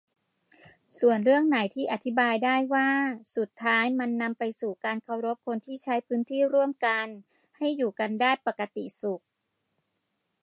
[0.99, 2.89] ส่วนเรื่องไหนที่อธิบายได้ว่า
[3.35, 7.07] สุดท้ายมันนำไปสู่การเคารพคนที่ใช้พื้นที่ร่วมกัน
[7.57, 9.21] ให้อยู่กันได้ปกติสุข